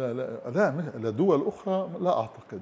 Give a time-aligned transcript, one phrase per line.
[0.00, 2.60] لا لا لا لدول أخرى لا أعتقد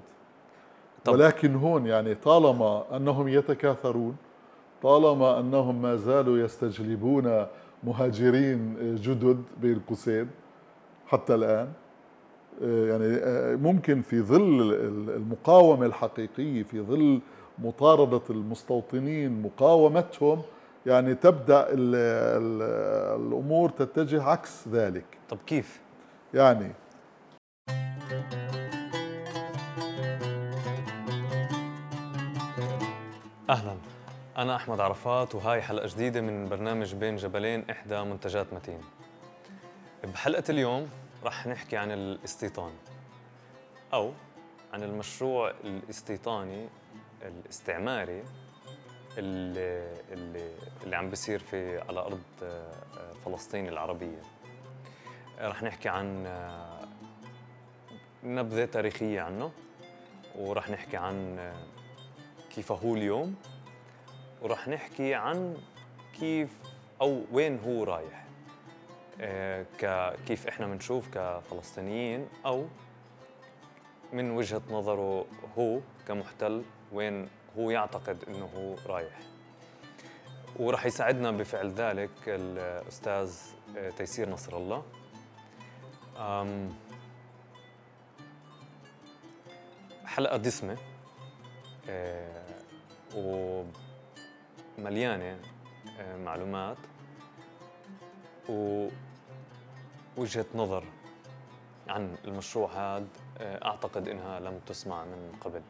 [1.05, 1.13] طب.
[1.13, 4.17] ولكن هون يعني طالما أنهم يتكاثرون
[4.83, 7.47] طالما أنهم ما زالوا يستجلبون
[7.85, 10.31] مهاجرين جدد بين قوسين
[11.07, 11.69] حتى الآن
[12.63, 13.19] يعني
[13.57, 14.75] ممكن في ظل
[15.17, 17.21] المقاومة الحقيقية في ظل
[17.59, 20.43] مطاردة المستوطنين مقاومتهم
[20.87, 21.67] يعني تبدأ
[23.17, 25.81] الأمور تتجه عكس ذلك طب كيف؟
[26.35, 26.73] يعني
[33.51, 33.77] أهلا.
[34.39, 38.81] أنا أحمد عرفات وهاي حلقة جديدة من برنامج بين جبلين إحدى منتجات متين.
[40.05, 40.91] بحلقة اليوم
[41.25, 42.73] رح نحكي عن الاستيطان
[43.93, 44.13] أو
[44.73, 46.69] عن المشروع الاستيطاني
[47.23, 48.25] الاستعماري
[49.19, 50.51] اللي, اللي,
[50.85, 52.23] اللي عم بيصير في على أرض
[53.25, 54.23] فلسطين العربية.
[55.41, 56.27] رح نحكي عن
[58.25, 59.51] نبذة تاريخية عنه
[60.39, 61.53] ورح نحكي عن
[62.55, 63.35] كيف هو اليوم
[64.43, 65.57] ورح نحكي عن
[66.21, 66.49] كيف
[67.01, 68.25] أو وين هو رايح.
[70.27, 72.67] كيف إحنا بنشوف كفلسطينيين أو
[74.13, 75.27] من وجهة نظره
[75.59, 79.19] هو كمحتل وين هو يعتقد إنه هو رايح.
[80.57, 83.37] ورح يساعدنا بفعل ذلك الأستاذ
[83.97, 84.83] تيسير نصر الله.
[90.05, 90.77] حلقة دسمة.
[94.79, 95.39] ومليانة
[96.17, 96.77] معلومات
[98.49, 100.85] ووجهه نظر
[101.89, 103.07] عن المشروع هذا
[103.41, 105.63] أعتقد إنها لم تسمع من قبل.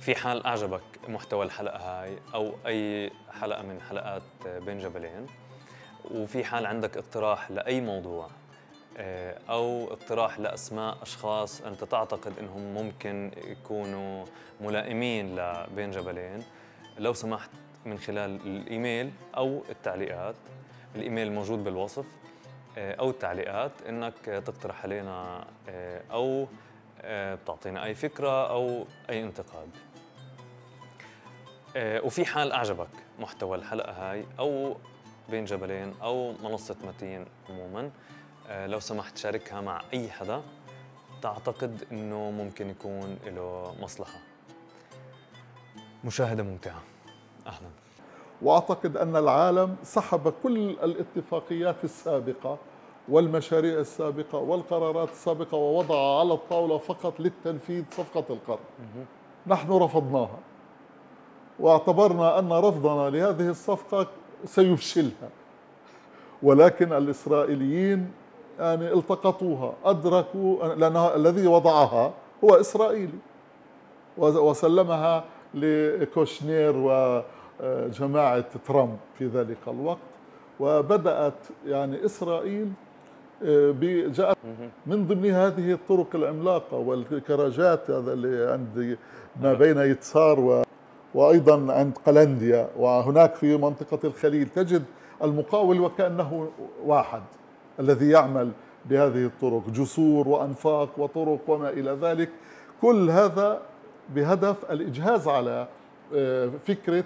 [0.00, 5.26] في حال أعجبك محتوى الحلقة هاي أو أي حلقة من حلقات بين جبلين
[6.10, 8.30] وفي حال عندك اقتراح لأي موضوع
[9.48, 14.24] أو اقتراح لأسماء أشخاص أنت تعتقد أنهم ممكن يكونوا
[14.60, 16.42] ملائمين لبين جبلين.
[16.98, 17.50] لو سمحت
[17.84, 20.34] من خلال الإيميل أو التعليقات
[20.96, 22.06] الإيميل موجود بالوصف
[22.78, 25.44] أو التعليقات أنك تقترح علينا
[26.12, 26.46] أو
[27.04, 29.68] بتعطينا أي فكرة أو أي انتقاد.
[31.76, 34.76] وفي حال أعجبك محتوى الحلقة هاي أو
[35.28, 37.90] بين جبلين أو منصة متين عموما
[38.50, 40.42] لو سمحت شاركها مع أي حدا
[41.22, 44.18] تعتقد إنه ممكن يكون له مصلحة.
[46.04, 46.82] مشاهدة ممتعة.
[47.46, 47.68] أهلا.
[48.42, 52.58] وأعتقد أن العالم سحب كل الاتفاقيات السابقة
[53.08, 58.64] والمشاريع السابقة والقرارات السابقة ووضع على الطاولة فقط للتنفيذ صفقة القرن
[59.46, 60.38] نحن رفضناها.
[61.58, 64.06] واعتبرنا أن رفضنا لهذه الصفقة
[64.44, 65.30] سيفشلها.
[66.42, 68.12] ولكن الإسرائيليين
[68.60, 72.12] يعني التقطوها أدركوا لأن الذي وضعها
[72.44, 73.18] هو إسرائيلي.
[74.18, 79.98] وسلمها لكوشنير وجماعة ترامب في ذلك الوقت.
[80.60, 81.34] وبدأت
[81.66, 82.72] يعني إسرائيل
[84.12, 84.36] جاءت
[84.86, 88.98] من ضمن هذه الطرق العملاقة والكراجات هذا اللي عند
[89.42, 90.62] ما بين يتسار و
[91.14, 92.68] وأيضا عند قلنديا.
[92.76, 94.82] وهناك في منطقة الخليل تجد
[95.22, 96.48] المقاول وكأنه
[96.84, 97.22] واحد.
[97.80, 98.50] الذي يعمل
[98.84, 102.30] بهذه الطرق جسور وأنفاق وطرق وما إلى ذلك.
[102.82, 103.62] كل هذا
[104.14, 105.68] بهدف الإجهاز على
[106.66, 107.04] فكرة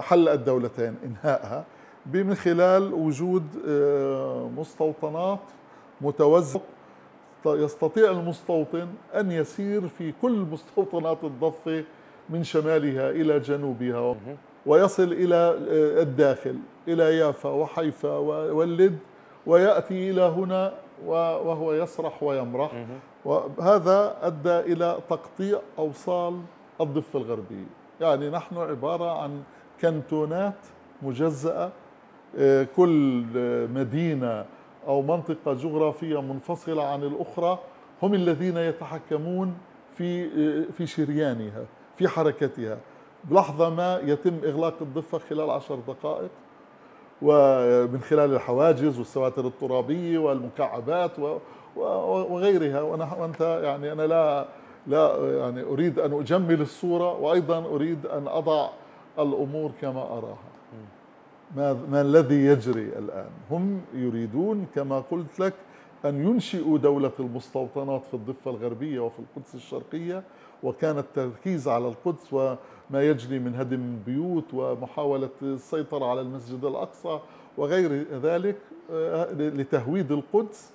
[0.00, 1.64] حل الدولتين إنهائها
[2.12, 3.44] من خلال وجود
[4.56, 5.40] مستوطنات
[6.00, 6.62] متوزعة.
[7.46, 11.84] يستطيع المستوطن أن يسير في كل مستوطنات الضفة
[12.30, 14.16] من شمالها إلى جنوبها
[14.66, 15.58] ويصل إلى
[16.02, 16.56] الداخل
[16.88, 18.98] إلى يافا وحيفا واللد
[19.48, 20.74] ويأتي إلى هنا
[21.06, 22.86] وهو يسرح ويمرح.
[23.24, 26.40] وهذا أدى إلى تقطيع أوصال
[26.80, 27.66] الضفة الغربية.
[28.00, 29.42] يعني نحن عبارة عن
[29.80, 30.66] كنتونات
[31.02, 31.70] مجزأة
[32.76, 33.24] كل
[33.74, 34.44] مدينة
[34.86, 37.58] أو منطقة جغرافية منفصلة عن الأخرى
[38.02, 39.58] هم الذين يتحكمون
[39.96, 40.28] في
[40.72, 41.64] في شريانها
[41.96, 42.78] في حركتها.
[43.24, 46.30] بلحظة ما يتم إغلاق الضفة خلال عشر دقائق.
[47.22, 51.10] ومن خلال الحواجز والسواتر الترابية والمكعبات
[51.76, 52.80] وغيرها.
[52.80, 54.46] وأنا وأنت يعني أنا لا
[54.86, 58.68] لا يعني أريد أن أجمل الصورة وأيضا أريد أن أضع
[59.18, 60.48] الأمور كما أراها.
[61.56, 65.54] ما, ما الذي يجري الآن؟ هم يريدون كما قلت لك
[66.04, 70.22] أن ينشئوا دولة المستوطنات في الضفة الغربية وفي القدس الشرقية
[70.62, 72.58] وكان التركيز على القدس وما
[73.02, 77.20] يجري من هدم بيوت ومحاولة السيطرة على المسجد الأقصى
[77.56, 78.56] وغير ذلك
[78.92, 80.70] آه، لتهويد القدس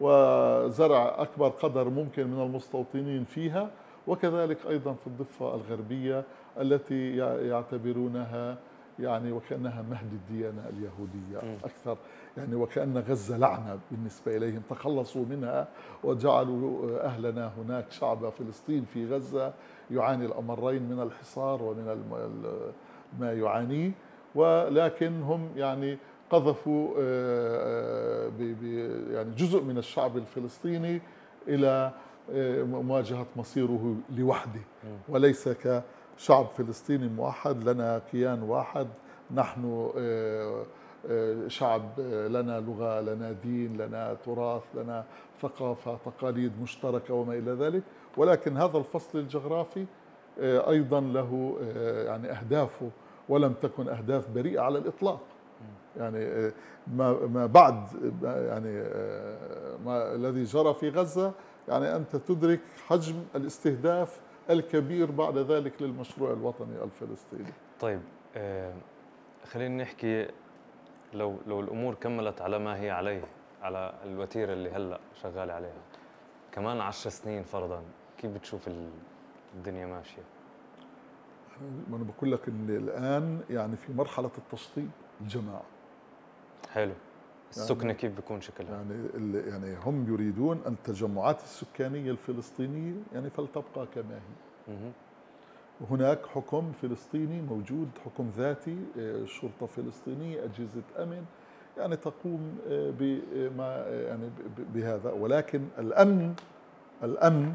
[0.00, 3.70] وزرع أكبر قدر ممكن من المستوطنين فيها
[4.06, 6.24] وكذلك أيضا في الضفة الغربية
[6.60, 7.16] التي
[7.48, 8.58] يعتبرونها
[8.98, 11.96] يعني وكأنها مهد الديانة اليهودية أكثر.
[12.36, 15.68] يعني وكأن غزة لعنة بالنسبة إليهم تخلصوا منها
[16.04, 19.52] وجعلوا أهلنا هناك شعب فلسطين في غزة
[19.90, 22.04] يعاني الأمرين من الحصار ومن
[23.20, 23.90] ما يعانيه.
[24.34, 25.98] ولكن هم يعني
[26.30, 31.00] قذفوا آه، آه، يعني جزء من الشعب الفلسطيني
[31.48, 31.92] إلى
[32.32, 34.60] آه، مواجهة مصيره لوحده.
[35.08, 38.86] وليس كشعب فلسطيني موحد لنا كيان واحد
[39.34, 39.90] نحن
[41.46, 45.04] شعب لنا لغة لنا دين لنا تراث لنا
[45.42, 47.82] ثقافة تقاليد مشتركة وما إلى ذلك.
[48.16, 49.86] ولكن هذا الفصل الجغرافي
[50.40, 51.58] أيضا له
[52.06, 52.90] يعني أهدافه
[53.28, 55.20] ولم تكن أهداف بريئة على الإطلاق.
[55.96, 56.52] يعني
[56.86, 57.86] ما ما بعد
[58.22, 58.82] يعني
[59.84, 61.32] ما الذي جرى في غزة
[61.68, 64.20] يعني أنت تدرك حجم الاستهداف
[64.50, 67.52] الكبير بعد ذلك للمشروع الوطني الفلسطيني.
[67.80, 68.00] طيب
[69.44, 70.28] خلينا نحكي
[71.14, 73.22] لو لو الأمور كملت على ما هي عليه
[73.62, 75.82] على الوتيرة اللي هلأ شغال عليها
[76.52, 77.82] كمان عشر سنين فرضا
[78.18, 78.68] كيف بتشوف
[79.56, 80.22] الدنيا ماشية؟
[81.92, 84.90] أنا بقول لك إن الآن يعني في مرحلة التشطيب
[85.20, 85.62] الجماعة
[86.72, 86.92] حلو
[87.50, 94.20] السكنه يعني كيف بيكون شكلها؟ يعني يعني هم يريدون التجمعات السكانية الفلسطينية يعني فلتبقى كما
[94.68, 94.90] هي.
[95.90, 101.24] هناك حكم فلسطيني موجود حكم ذاتي آه، شرطة فلسطينية أجهزة أمن.
[101.78, 104.30] يعني تقوم آه، بما آه، يعني
[104.74, 105.12] بهذا.
[105.12, 106.34] ولكن الأمن
[107.02, 107.52] الأمن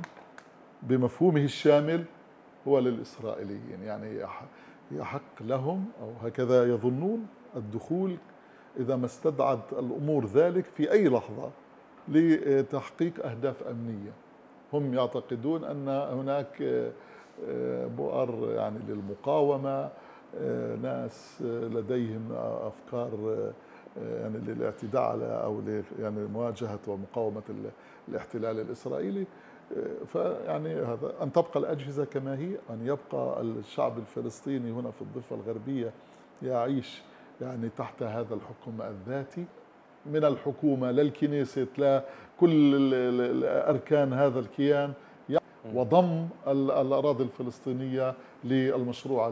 [0.84, 2.06] بمفهومه الشامل
[2.68, 3.84] هو للإسرائيليين.
[3.84, 4.26] يعني
[4.92, 8.18] يحق لهم أو هكذا يظنون الدخول
[8.80, 11.52] إذا ما استدعت الأمور ذلك في أي لحظة
[12.08, 14.12] لتحقيق أهداف أمنية.
[14.74, 16.64] هم يعتقدون أن هناك
[17.98, 19.90] بؤر يعني للمقاومة
[20.42, 22.32] آه، ناس لديهم
[22.62, 23.12] أفكار
[23.98, 25.62] آه، يعني للاعتداء على أو
[26.00, 27.44] يعني مواجهة ومقاومة
[28.10, 29.26] الاحتلال الإسرائيلي.
[29.78, 35.36] آه، فيعني هذا أن تبقى الأجهزة كما هي أن يبقى الشعب الفلسطيني هنا في الضفة
[35.36, 35.92] الغربية
[36.42, 37.02] يعيش
[37.42, 39.46] يعني تحت هذا الحكم الذاتي.
[40.06, 44.94] من الحكومة للكنيسة لكل أركان هذا الكيان
[45.74, 48.14] وضم الأراضي الفلسطينية
[48.44, 49.28] للمشروع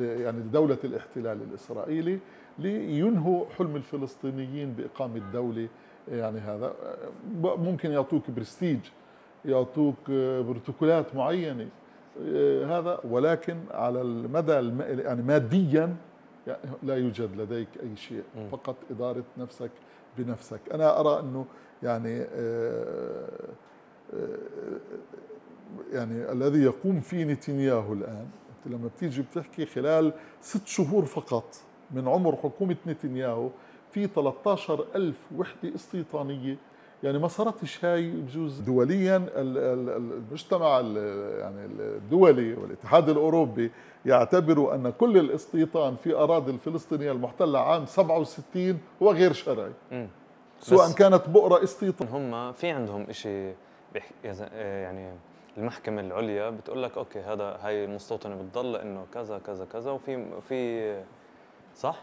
[0.00, 2.18] يعني لدولة الاحتلال الإسرائيلي
[2.58, 5.68] لينهوا حلم الفلسطينيين بإقامة دولة
[6.08, 6.74] يعني هذا.
[7.42, 8.78] ممكن يعطوك برستيج
[9.44, 11.68] يعطوك بروتوكولات معينة
[12.66, 13.00] هذا.
[13.04, 14.52] ولكن على المدى
[15.02, 15.96] يعني ماديا
[16.46, 18.22] يعني لا يوجد لديك أي شيء
[18.52, 19.70] فقط إدارة نفسك
[20.18, 20.60] بنفسك.
[20.74, 21.46] أنا أرى أنه
[21.82, 23.48] يعني آه،
[25.92, 28.26] يعني الذي يقوم فيه نتنياهو الآن.
[28.50, 31.56] أنت لما بتيجي بتحكي خلال ست شهور فقط
[31.90, 33.48] من عمر حكومة نتنياهو
[33.90, 36.56] في 13 ألف وحدة استيطانية.
[37.02, 40.80] يعني ما صارتش هاي بجوز دوليا المجتمع
[41.38, 43.70] يعني الدولي والاتحاد الأوروبي
[44.06, 49.72] يعتبروا أن كل الاستيطان في أراضي الفلسطينية المحتلة عام 67 هو غير شرعي.
[50.60, 53.54] سواء كانت بؤرة استيطان هم في عندهم شيء
[54.24, 55.12] يعني
[55.56, 61.02] المحكمة العليا بتقول لك أوكي هذا هاي المستوطنة بتضل إنه كذا كذا كذا وفي في
[61.76, 61.96] صح؟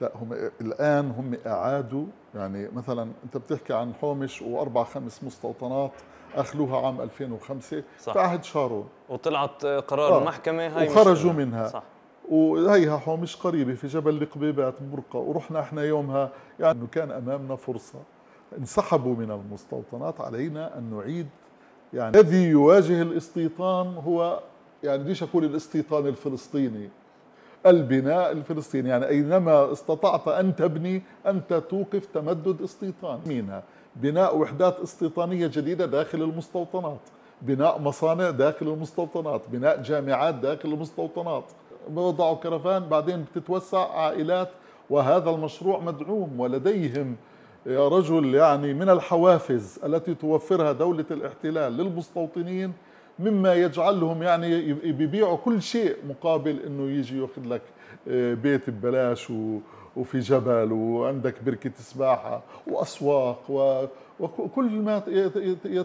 [0.00, 5.92] لا هم الآن هم أعادوا يعني مثلا أنت بتحكي عن حومش وأربع خمس مستوطنات
[6.34, 8.12] أخذوها عام 2005 صح.
[8.12, 10.18] في عهد شارون وطلعت قرار آه.
[10.18, 11.82] المحكمة هاي وخرجوا منها صح
[12.30, 17.98] وهيها حومش قريبة في جبل القبيبات برقة ورحنا إحنا يومها يعني كان أمامنا فرصة
[18.58, 21.26] انسحبوا من المستوطنات علينا أن نعيد.
[21.94, 24.40] يعني الذي يواجه الاستيطان هو
[24.84, 26.88] يعني ليش أقول الاستيطان الفلسطيني؟
[27.66, 28.88] البناء الفلسطيني.
[28.88, 33.62] يعني أينما استطعت أن تبني انت توقف تمدد استيطان منها.
[33.96, 37.00] بناء وحدات استيطانية جديدة داخل المستوطنات.
[37.42, 39.42] بناء مصانع داخل المستوطنات.
[39.48, 41.44] بناء جامعات داخل المستوطنات.
[41.88, 44.48] بوضعوا كرفان بعدين بتتوسع عائلات
[44.90, 47.16] وهذا المشروع مدعوم ولديهم
[47.66, 52.72] يا رجل يعني من الحوافز التي توفرها دولة الاحتلال للمستوطنين
[53.18, 57.62] مما يجعلهم يعني بيبيعوا كل شيء مقابل إنه يجي يأخذ لك
[58.08, 59.32] آه، بيت ببلاش
[59.96, 63.50] وفي جبل وعندك بركة سباحة وأسواق
[64.20, 64.98] وكل ما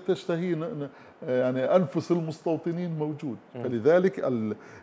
[0.08, 0.90] تشتهيه
[1.28, 3.38] يعني أنفس المستوطنين موجود.
[3.54, 4.20] فلذلك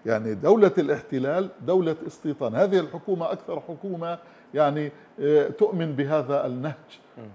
[0.06, 2.54] يعني دولة الاحتلال دولة استيطان.
[2.54, 4.18] هذه الحكومة أكثر حكومة
[4.54, 6.75] يعني آه، تؤمن بهذا النهج.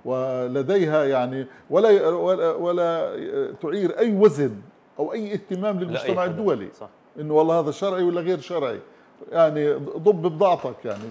[0.06, 3.16] ولديها يعني ولا ولا, ولا
[3.62, 4.56] تعير أي وزن
[5.00, 6.70] أو أي اهتمام للمجتمع الدولي.
[6.80, 6.90] صح.
[7.20, 8.80] إنه والله هذا شرعي ولا غير شرعي؟
[9.32, 11.04] يعني ضب بضاعتك يعني.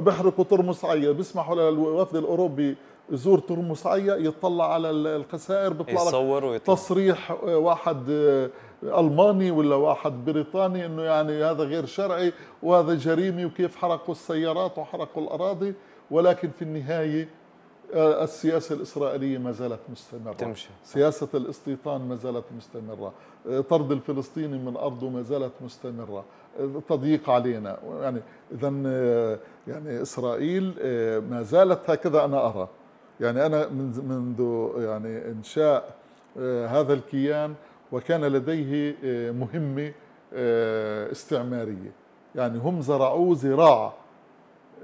[0.00, 2.76] بيحرقوا ترمس عيا بيسمحوا للوفد الأوروبي
[3.10, 8.10] يزور ترمس عيا يطلع على الخسائر بيطلع لك تصريح واحد
[8.82, 15.22] ألماني ولا واحد بريطاني إنه يعني هذا غير شرعي وهذا جريمي وكيف حرقوا السيارات وحرقوا
[15.22, 15.74] الأراضي
[16.10, 17.28] ولكن في النهاية
[17.94, 20.32] آه، السياسة الإسرائيلية ما زالت مستمرة.
[20.32, 20.68] تمشي.
[20.84, 23.12] سياسة الاستيطان ما زالت مستمرة.
[23.48, 26.24] آه، طرد الفلسطيني من أرضه ما زالت مستمرة.
[26.60, 27.78] التضييق آه، علينا.
[28.00, 28.20] يعني
[28.52, 28.68] إذا
[29.68, 30.74] يعني إسرائيل
[31.30, 32.68] ما زالت هكذا أنا أرى.
[33.20, 34.40] يعني أنا منذ
[34.78, 35.94] يعني إنشاء
[36.68, 37.54] هذا الكيان
[37.92, 38.96] وكان لديه
[39.32, 39.92] مهمة
[41.12, 41.92] استعمارية
[42.34, 43.94] يعني هم زرعوه زراعة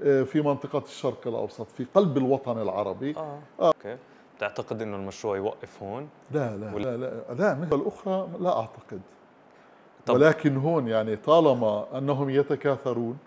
[0.03, 3.39] آه، في منطقة الشرق الأوسط في قلب الوطن العربي آه.
[3.59, 3.67] آه.
[3.67, 3.97] أوكي
[4.39, 9.01] تعتقد أنه المشروع يوقف هون؟ لا لا ولا لا لا, لا من الأخرى لا أعتقد
[10.05, 10.13] طب.
[10.13, 13.17] ولكن هون يعني طالما أنهم يتكاثرون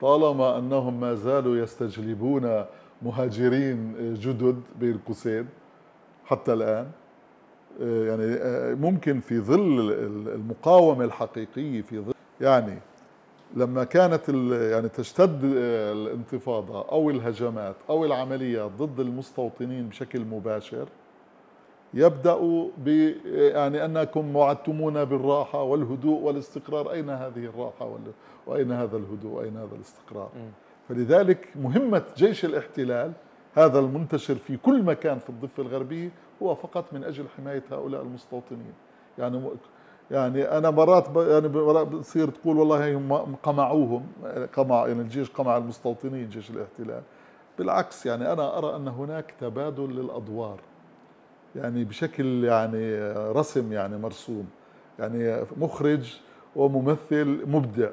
[0.00, 2.64] طالما أنهم ما زالوا يستجلبون
[3.02, 5.48] مهاجرين جدد بين قوسين
[6.24, 6.90] حتى الآن آه،
[7.80, 9.92] يعني آه، ممكن في ظل
[10.34, 12.78] المقاومة الحقيقية في ظل يعني
[13.56, 14.28] لما كانت
[14.72, 20.88] يعني تشتد الانتفاضة أو الهجمات أو العمليات ضد المستوطنين بشكل مباشر
[21.94, 22.36] يبدأ
[22.78, 22.88] ب
[23.34, 26.92] يعني أنكم وعدتمونا بالراحة والهدوء والاستقرار.
[26.92, 27.98] أين هذه الراحة
[28.46, 30.30] وأين هذا الهدوء؟ وأين هذا الاستقرار؟
[30.88, 33.12] فلذلك مهمة جيش الاحتلال
[33.54, 36.10] هذا المنتشر في كل مكان في الضفة الغربية
[36.42, 38.74] هو فقط من أجل حماية هؤلاء المستوطنين.
[39.18, 39.42] يعني
[40.10, 41.48] يعني أنا مرات يعني
[41.84, 44.06] بصير تقول والله هم قمعوهم
[44.56, 47.02] قمع يعني الجيش قمع المستوطنين جيش الاحتلال.
[47.58, 50.60] بالعكس يعني أنا أرى أن هناك تبادل للأدوار.
[51.56, 54.48] يعني بشكل يعني رسم يعني مرسوم.
[54.98, 56.20] يعني مخرج
[56.56, 57.90] وممثل مبدع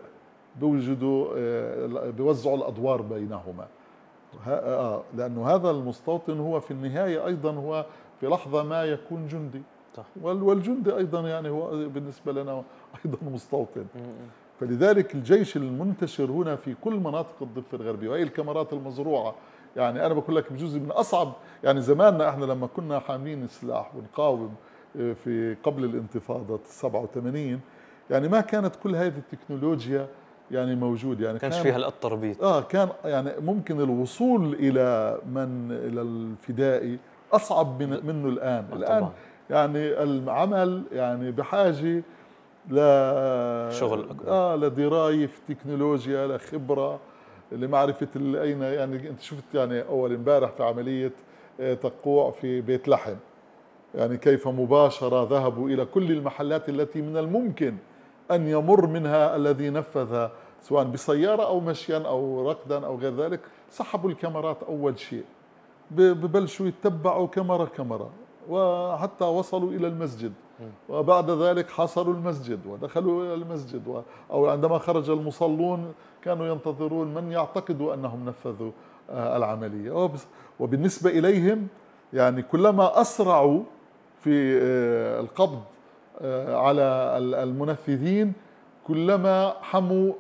[0.60, 3.68] بيوجدوا آه، بيوزعوا الأدوار بينهما.
[4.48, 7.86] آه، لأنه هذا المستوطن هو في النهاية أيضا هو
[8.20, 9.62] في لحظه ما يكون جندي.
[9.96, 10.06] صح.
[10.22, 12.64] والجندي أيضا يعني هو بالنسبة لنا
[13.06, 13.86] أيضا مستوطن.
[14.60, 19.36] فلذلك الجيش المنتشر هنا في كل مناطق الضفة الغربية وهي الكاميرات المزروعة.
[19.76, 21.34] يعني أنا بقول لك بجزء من أصعب
[21.64, 24.56] يعني زماننا إحنا لما كنا حاملين السلاح ونقاوم
[25.00, 27.60] آه، في قبل الانتفاضة 87
[28.10, 30.08] يعني ما كانت كل هذه التكنولوجيا
[30.52, 36.02] يعني موجود يعني كانش كان فيها التربيط آه كان يعني ممكن الوصول إلى من إلى
[36.02, 37.00] الفدائي
[37.34, 39.12] أصعب من منه الآن آه الآن طبعا.
[39.50, 42.04] يعني العمل يعني بحاجة
[42.70, 42.76] ل
[43.74, 44.32] شغل أكبر.
[44.32, 47.00] آه لدراية في التكنولوجيا لخبرة
[47.52, 51.12] لمعرفة أين يعني أنت شفت يعني أول امبارح في عملية
[51.60, 53.16] آه، تقوع في بيت لحم
[53.96, 57.76] يعني كيف مباشرة ذهبوا إلى كل المحلات التي من الممكن
[58.32, 60.28] أن يمر منها الذي نفذ
[60.62, 65.24] سواء بسيارة أو مشيا أو ركضا أو غير ذلك سحبوا الكاميرات أول شيء
[65.92, 68.10] ببلشوا يتبعوا كاميرا كاميرا
[68.50, 70.34] وحتى وصلوا إلى المسجد.
[70.90, 77.94] وبعد ذلك حاصروا المسجد ودخلوا إلى المسجد أو عندما خرج المصلون كانوا ينتظرون من يعتقدوا
[77.94, 78.72] أنهم نفذوا
[79.10, 80.10] آه، العملية.
[80.60, 81.68] وبالنسبة إليهم
[82.14, 83.64] يعني كلما أسرعوا
[84.24, 85.62] في آه، القبض
[86.22, 86.84] آه، على
[87.44, 88.34] المنفذين
[88.88, 90.14] كلما حموا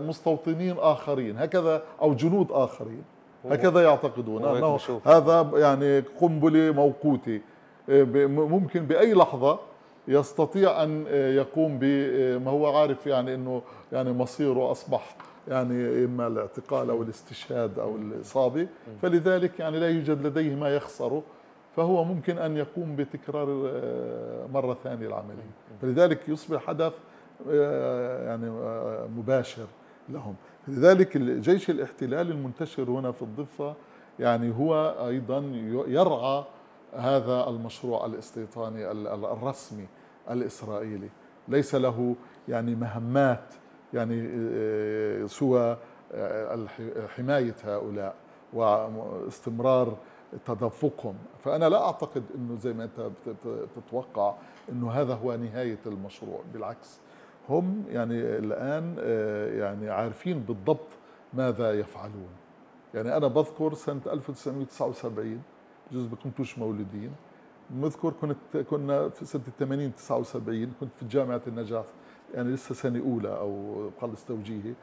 [0.00, 3.04] مستوطنين آخرين هكذا أو جنود آخرين.
[3.50, 4.44] هكذا يعتقدون.
[4.44, 7.40] أنه هذا يعني قنبلة موقوتة.
[7.88, 9.58] إيه، ممكن بأي لحظة
[10.08, 13.62] يستطيع أن يقوم بما هو عارف يعني أنه
[13.92, 15.16] يعني مصيره أصبح
[15.48, 18.66] يعني إما الاعتقال أو الاستشهاد أو الإصابة.
[19.02, 21.22] فلذلك يعني لا يوجد لديه ما يخسره.
[21.76, 23.46] فهو ممكن أن يقوم بتكرار
[24.52, 25.50] مرة ثانية العملية.
[25.82, 26.92] فلذلك يصبح حدث
[28.26, 29.66] يعني آه، مباشر.
[30.08, 30.34] لهم.
[30.68, 33.74] لذلك جيش الاحتلال المنتشر هنا في الضفة
[34.18, 35.38] يعني هو أيضا
[35.86, 36.44] يرعى
[36.96, 38.90] هذا المشروع الاستيطاني
[39.32, 39.86] الرسمي
[40.30, 41.08] الإسرائيلي.
[41.48, 42.16] ليس له
[42.48, 43.54] يعني مهمات
[43.94, 45.76] يعني آه، سوى
[46.12, 46.66] آه،
[47.16, 48.14] حماية هؤلاء
[48.52, 49.96] واستمرار
[50.46, 51.14] تدفقهم.
[51.44, 53.10] فأنا لا أعتقد أنه زي ما أنت
[53.76, 54.34] تتوقع
[54.72, 56.40] أنه هذا هو نهاية المشروع.
[56.52, 57.00] بالعكس
[57.48, 60.88] هم يعني الآن آه، يعني عارفين بالضبط
[61.34, 62.28] ماذا يفعلون.
[62.94, 65.42] يعني أنا بذكر سنة 1979
[65.92, 67.12] جزء ما كنتوش مولودين.
[67.70, 71.84] بذكر كنت كنا في سنة 80 79 كنت في جامعة النجاة
[72.34, 74.74] يعني لسه سنة أولى أو خلص توجيهي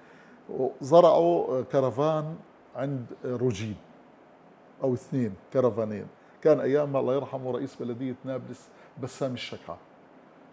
[0.81, 2.35] زرعوا كرفان
[2.75, 3.75] عند روجين
[4.83, 6.07] أو اثنين كرفانين.
[6.41, 8.69] كان أيام الله يرحمه رئيس بلدية نابلس
[9.03, 9.77] بسام الشكعة.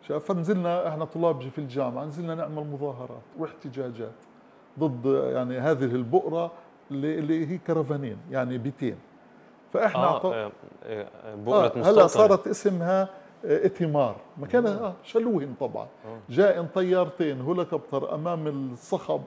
[0.08, 4.12] فنزلنا إحنا طلاب في الجامعة نزلنا نعمل مظاهرات واحتجاجات
[4.78, 6.50] ضد يعني هذه البؤرة
[6.90, 8.96] اللي هي كرفانين يعني بيتين.
[9.72, 10.50] فإحنا آه آه,
[10.84, 13.02] آه، بؤرة آه هلا صارت اسمها
[13.44, 15.86] آه، اتمار مكانها آه شلوهن طبعا.
[16.30, 19.22] جاء طيارتين هليكوبتر أمام الصخب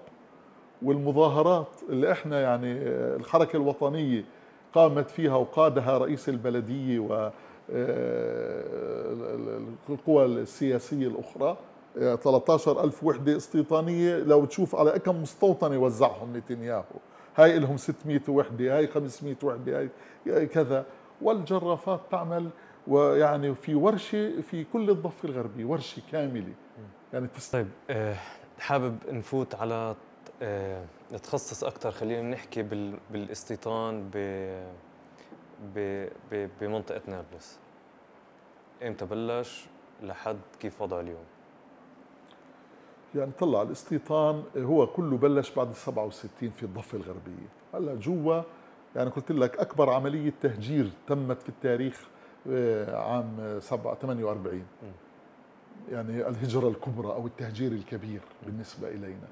[0.82, 2.74] والمظاهرات اللي إحنا يعني
[3.16, 4.24] الحركة الوطنية
[4.74, 7.30] قامت فيها وقادها رئيس البلدية و
[9.90, 11.58] القوى السياسية الأخرى.
[11.96, 14.18] 13 ألف وحدة استيطانية.
[14.18, 16.84] لو تشوف على كم مستوطنة وزعهم نتنياهو.
[17.36, 19.90] هاي لهم 600 وحدة هاي 500 وحدة
[20.28, 20.86] هاي كذا.
[21.22, 22.50] والجرافات تعمل
[22.88, 26.54] ويعني في ورشة في كل الضفة الغربية ورشة كاملة.
[27.14, 28.16] يعني طيب آه،
[28.60, 29.96] حابب نفوت على
[30.42, 32.64] آه، نتخصص أكثر خلينا نحكي
[33.12, 34.10] بالإستيطان
[36.62, 37.60] بمنطقة نابلس.
[38.84, 39.66] إمتى بلش؟
[40.02, 41.24] لحد كيف وضعه اليوم؟
[43.16, 47.48] يعني طلع الاستيطان هو كله بلش بعد 67 في الضفة الغربية.
[47.74, 48.42] هلأ جوا
[48.96, 52.08] يعني قلت لك أكبر عملية تهجير تمت في التاريخ
[52.50, 54.66] آه، عام 48
[55.92, 59.28] يعني الهجرة الكبرى أو التهجير الكبير بالنسبة إلينا.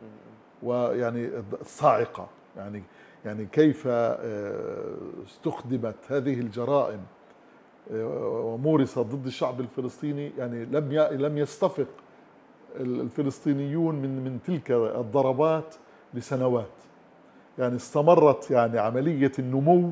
[0.64, 1.30] ويعني
[1.62, 2.28] الصاعقة.
[2.58, 2.84] يعني
[3.26, 7.00] يعني كيف آه، استخدمت هذه الجرائم
[7.92, 10.32] آه، ومورست ضد الشعب الفلسطيني.
[10.38, 11.88] يعني لم لم يستفق
[12.76, 15.76] الفلسطينيون من من تلك الضربات
[16.14, 16.82] لسنوات.
[17.60, 19.92] يعني استمرت يعني عملية النمو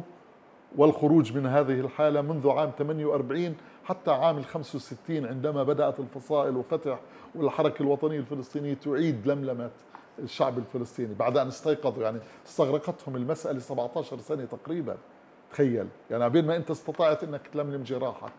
[0.77, 6.99] والخروج من هذه الحالة منذ عام 48 حتى عام ال 65 عندما بدأت الفصائل وفتح
[7.35, 9.69] والحركة الوطنية الفلسطينية تعيد لملمة
[10.23, 14.97] الشعب الفلسطيني بعد أن استيقظوا يعني استغرقتهم المسألة 17 سنة تقريبا.
[15.51, 18.31] تخيل يعني بين ما أنت استطعت أنك تلملم جراحك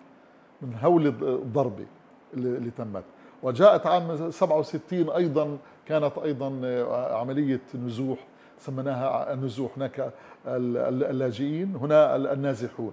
[0.63, 1.87] من هول الضربة
[2.35, 3.05] اللي تمت.
[3.43, 8.19] وجاءت عام 67 أيضا كانت أيضا آه، عملية نزوح
[8.59, 10.13] سميناها النزوح هناك
[10.47, 12.93] اللاجئين هنا النازحون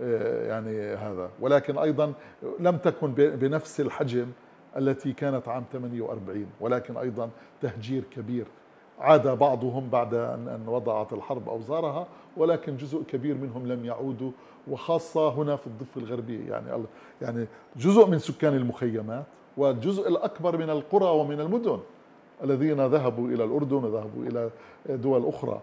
[0.00, 1.30] آه، يعني هذا.
[1.40, 2.12] ولكن أيضا
[2.60, 4.26] لم تكن بنفس الحجم
[4.76, 7.30] التي كانت عام 48 ولكن أيضا
[7.60, 8.46] تهجير كبير.
[9.00, 12.06] عاد بعضهم بعد ان وضعت الحرب أوزارها
[12.36, 14.30] ولكن جزء كبير منهم لم يعودوا
[14.68, 16.50] وخاصة هنا في الضفة الغربية.
[16.50, 16.84] يعني
[17.22, 19.24] يعني جزء من سكان المخيمات
[19.56, 21.78] والجزء الأكبر من القرى ومن المدن
[22.44, 24.50] الذين ذهبوا إلى الأردن وذهبوا إلى
[24.88, 25.60] دول أخرى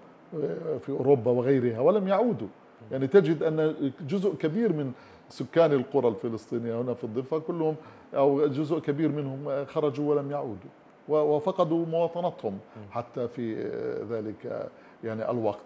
[0.79, 2.47] في أوروبا وغيرها ولم يعودوا.
[2.91, 3.75] يعني تجد أن
[4.07, 4.91] جزء كبير من
[5.29, 7.75] سكان القرى الفلسطينية هنا في الضفة كلهم
[8.15, 10.69] أو جزء كبير منهم خرجوا ولم يعودوا
[11.09, 12.57] وفقدوا مواطنتهم
[12.91, 13.63] حتى في
[14.09, 14.69] ذلك
[15.03, 15.59] يعني الوقت.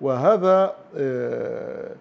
[0.00, 1.94] وهذا آه،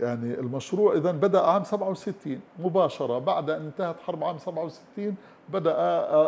[0.00, 3.18] يعني المشروع إذا بدأ عام 67 مباشرة.
[3.18, 5.16] بعد ان انتهت حرب عام 67
[5.48, 5.74] بدأ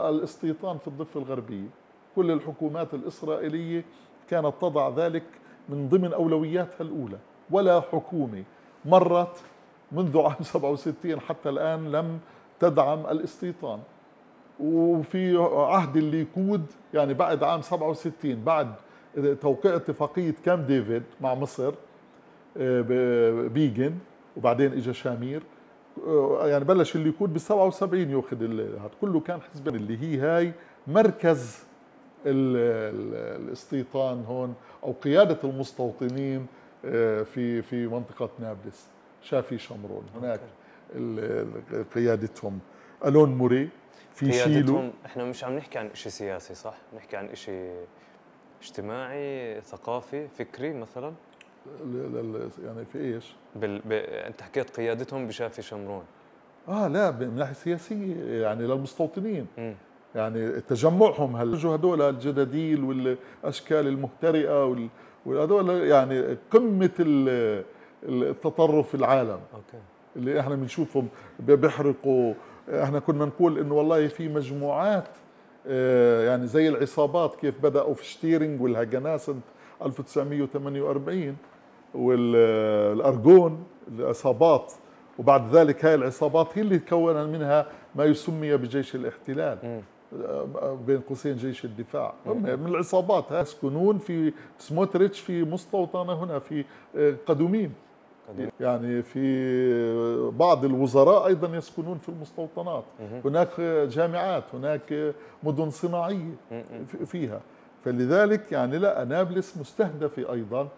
[0.08, 1.68] الاستيطان في الضفة الغربية.
[2.16, 3.84] كل الحكومات الإسرائيلية
[4.30, 5.24] كانت تضع ذلك
[5.68, 7.18] من ضمن أولوياتها الأولى.
[7.50, 8.44] ولا حكومة
[8.84, 9.36] مرت
[9.92, 12.18] منذ عام 67 حتى الآن لم
[12.60, 13.78] تدعم الاستيطان.
[14.60, 18.74] وفي عهد الليكود يعني بعد عام 67 بعد
[19.40, 21.74] توقيع اتفاقية كام ديفيد مع مصر
[23.48, 23.94] بيجن
[24.36, 25.42] وبعدين اجى شامير
[26.06, 30.52] آه، يعني بلش اللي يكون بال 77 ياخذ هذا كله كان حزب اللي هي هاي
[30.86, 31.64] مركز
[32.26, 36.46] الاستيطان هون أو قيادة المستوطنين
[36.84, 38.86] آه، في في منطقة نابلس.
[39.26, 40.04] شافي شمرون.
[40.16, 40.40] هناك
[41.94, 42.58] قيادتهم.
[43.06, 43.68] ألون موري
[44.14, 44.90] في شيلو.
[45.06, 47.74] إحنا مش عم نحكي عن شيء سياسي صح؟ نحكي عن شيء
[48.62, 51.12] اجتماعي ثقافي فكري مثلا؟
[52.64, 53.78] يعني في إيش؟ بال...
[53.78, 53.92] ب...
[53.92, 56.04] أنت حكيت قيادتهم بشافي شمرون.
[56.68, 59.46] آه لا من ناحية سياسية يعني للمستوطنين.
[59.58, 59.72] م.
[60.14, 64.88] يعني تجمعهم هل هدول الجدايل والأشكال المهترئة وال...
[65.26, 66.90] وهدول يعني قمة
[68.02, 69.40] التطرف في العالم.
[69.54, 69.82] okay.
[70.16, 71.08] اللي إحنا بنشوفهم
[71.40, 72.34] بيحرقوا.
[72.68, 75.08] إحنا كنا نقول إنه والله في مجموعات
[75.68, 79.40] آه، يعني زي العصابات كيف بدأوا في شتيرن والهاجاناه سنة
[79.84, 81.36] 1948
[81.94, 83.64] والارجون
[83.98, 84.72] العصابات.
[85.18, 89.82] وبعد ذلك هاي العصابات هي اللي تكون منها ما يسمي بجيش الاحتلال.
[90.86, 92.14] بين قوسين جيش الدفاع.
[92.26, 93.24] هم من العصابات.
[93.30, 96.64] يسكنون في سموتريتش في مستوطنة هنا في
[97.26, 97.72] قدومين.
[98.60, 102.84] يعني في بعض الوزراء أيضا يسكنون في المستوطنات.
[103.24, 103.60] هناك
[103.90, 106.34] جامعات هناك مدن صناعية
[107.06, 107.40] فيها.
[107.84, 110.68] فلذلك يعني لا نابلس مستهدفة أيضا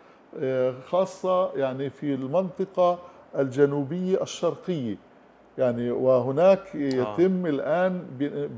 [0.40, 2.98] آه، خاصة يعني في المنطقة
[3.38, 4.96] الجنوبية الشرقية.
[5.58, 6.78] يعني وهناك آه.
[6.78, 7.50] يتم آه.
[7.50, 8.02] الان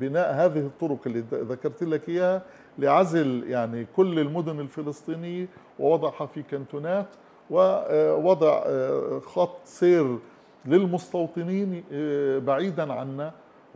[0.00, 2.42] بناء هذه الطرق اللي ذكرت لك إياها
[2.79, 5.46] لعزل يعني كل المدن الفلسطينية
[5.79, 7.07] ووضعها في كنتونات
[7.50, 10.18] ووضع آه، خط سير
[10.66, 13.32] للمستوطنين آه، بعيدا عنا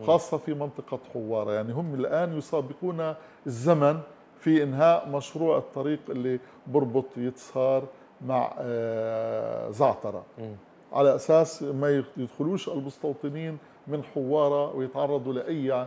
[0.06, 1.52] خاصة في منطقة حوارة.
[1.52, 3.14] يعني هم الآن يسابقون
[3.46, 4.00] الزمن
[4.40, 7.82] في إنهاء مشروع الطريق اللي بربط يتصار
[8.26, 10.24] مع آه، زعترة.
[10.92, 15.87] على أساس ما يدخلوش المستوطنين من حوارة ويتعرضوا لأي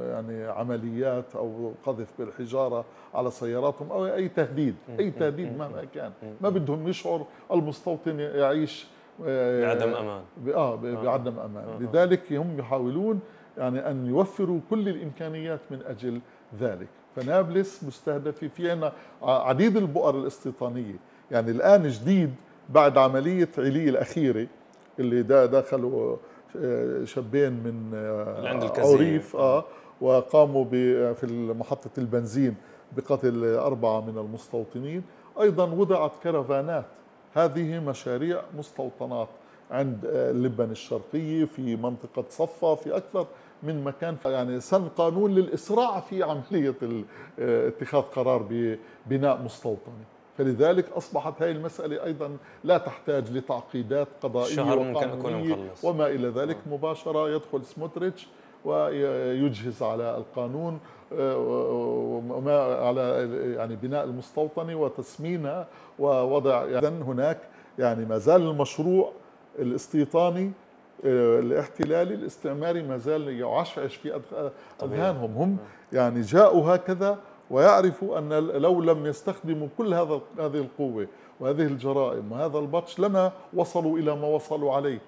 [0.00, 6.12] يعني عمليات أو قذف بالحجارة على سياراتهم أو أي تهديد أي تهديد مهما كان.
[6.40, 8.86] ما بدهم يشعر المستوطن يعيش
[9.26, 10.22] آه، بعدم أمان.
[10.54, 11.04] آه, آه.
[11.04, 11.64] بعدم أمان.
[11.64, 11.78] آه.
[11.82, 13.20] لذلك هم يحاولون
[13.58, 16.20] يعني أن يوفروا كل الإمكانيات من أجل
[16.60, 16.88] ذلك.
[17.16, 20.96] فنابلس مستهدفه في عندنا عديد البؤر الاستيطانية.
[21.30, 22.34] يعني الآن جديد
[22.68, 24.46] بعد عملية علي الأخيرة
[24.98, 26.16] اللي دخلوا
[27.04, 29.64] شابين من اللي عند عريف آه
[30.00, 30.64] وقاموا
[31.14, 32.54] في محطة البنزين
[32.96, 35.02] بقتل أربعة من المستوطنين.
[35.40, 36.84] أيضا وضعت كرفانات
[37.34, 39.28] هذه مشاريع مستوطنات
[39.70, 43.26] عند اللبن الشرقية في منطقة صفا في أكثر
[43.62, 44.16] من مكان.
[44.24, 46.74] يعني سن قانون للإسراع في عملية
[47.38, 50.04] اتخاذ قرار ببناء مستوطنة
[50.38, 56.56] فلذلك أصبحت هذه المسألة أيضا لا تحتاج لتعقيدات قضائية وقانونية وما إلى ذلك.
[56.56, 56.74] آه.
[56.74, 58.26] مباشرة يدخل سموتريتش
[58.64, 60.78] ويجهز على القانون
[61.12, 65.66] آه، وما على يعني بناء المستوطنه وتسمينها
[65.98, 67.38] ووضع يعني هناك.
[67.78, 69.12] يعني ما زال المشروع
[69.58, 70.52] الاستيطاني
[71.04, 74.20] آه، الاحتلالي الاستعماري ما زال يعشعش في
[74.82, 75.32] أذهانهم.
[75.36, 75.56] هم
[75.92, 77.18] يعني جاءوا هكذا
[77.50, 81.06] ويعرفوا أن لو لم يستخدموا كل هذا هذه القوة
[81.40, 84.98] وهذه الجرائم وهذا البطش لما وصلوا إلى ما وصلوا عليه.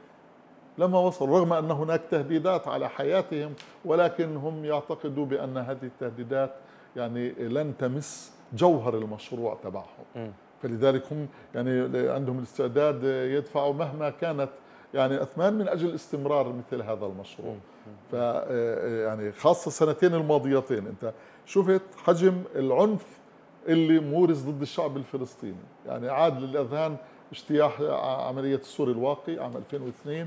[0.79, 3.53] لما وصلوا رغم أن هناك تهديدات على حياتهم
[3.85, 6.55] ولكن هم يعتقدوا بأن هذه التهديدات
[6.97, 10.33] يعني لن تمس جوهر المشروع تبعهم.
[10.63, 14.49] فلذلك هم يعني عندهم الاستعداد يدفعوا مهما كانت
[14.95, 17.57] يعني أثمان من أجل استمرار مثل هذا المشروع.
[18.11, 18.15] ف
[19.07, 21.13] يعني خاصة السنتين الماضيتين أنت
[21.51, 23.07] شفت حجم العنف
[23.69, 25.55] اللي مورس ضد الشعب الفلسطيني.
[25.87, 26.97] يعني عاد للأذهان
[27.33, 27.81] اجتياح
[28.29, 30.27] عملية السوري الواقي عام 2002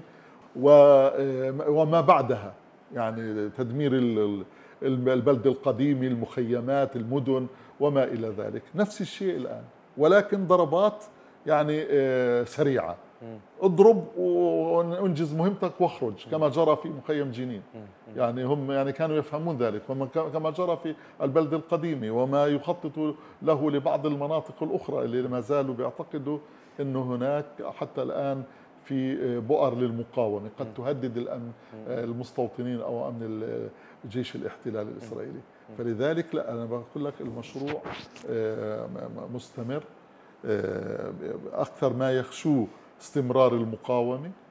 [1.68, 2.54] وما بعدها.
[2.94, 3.92] يعني تدمير
[4.84, 7.48] البلد القديمي المخيمات المدن
[7.80, 8.62] وما إلى ذلك.
[8.76, 9.64] نفس الشيء الآن.
[9.98, 11.06] ولكن ضربات
[11.46, 12.96] يعني آه، سريعة.
[13.62, 17.62] اضرب وانجز مهمتك واخرج كما جرى في مخيم جنين.
[18.16, 19.82] يعني هم يعني كانوا يفهمون ذلك.
[20.34, 26.38] كما جرى في البلد القديمة وما يخطط له لبعض المناطق الأخرى اللي ما زالوا بيعتقدوا
[26.80, 27.46] أنه هناك
[27.78, 28.44] حتى الآن
[28.84, 30.50] في بؤر للمقاومة.
[30.60, 31.52] قد تهدد الأمن
[31.88, 33.44] المستوطنين أو أمن
[34.06, 35.40] الجيش الاحتلال الإسرائيلي.
[35.78, 37.82] فلذلك لا أنا بقول لك المشروع
[38.30, 38.88] آه،
[39.34, 39.84] مستمر
[40.46, 41.14] آه،
[41.54, 42.68] أكثر ما يخشوه
[43.02, 44.28] استمرار المقاومة.
[44.28, 44.43] آه،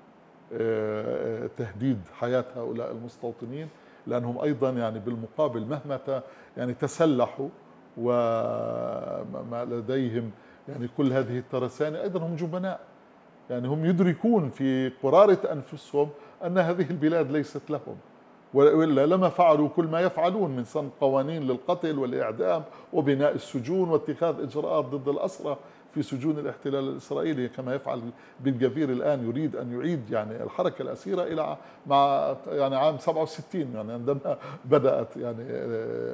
[1.56, 3.68] تهديد حياة هؤلاء المستوطنين
[4.06, 6.22] لأنهم أيضا يعني بالمقابل مهما
[6.56, 7.48] يعني تسلحوا
[7.98, 10.30] وما لديهم
[10.68, 12.80] يعني كل هذه الترسانة أيضا هم جبناء.
[13.50, 16.08] يعني هم يدركون في قرارة أنفسهم
[16.46, 17.96] أن هذه البلاد ليست لهم
[18.54, 22.62] وإلا لما فعلوا كل ما يفعلون من سن قوانين للقتل والإعدام
[22.92, 25.56] وبناء السجون واتخاذ إجراءات ضد الأسرى.
[25.94, 28.02] في سجون الاحتلال الإسرائيلي كما يفعل
[28.40, 33.92] بن جفير الآن يريد أن يعيد يعني الحركة الأسيرة إلى مع يعني عام 67 يعني
[33.92, 35.44] عندما بدأت يعني